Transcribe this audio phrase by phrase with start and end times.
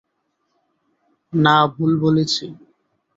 [1.33, 2.45] না, ভুল বলেছি।